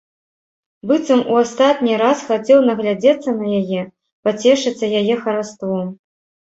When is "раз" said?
2.03-2.25